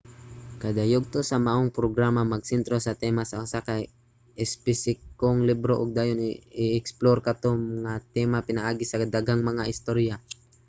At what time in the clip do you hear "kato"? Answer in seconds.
7.27-7.49